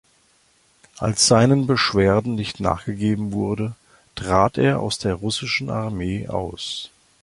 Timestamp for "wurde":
3.33-3.75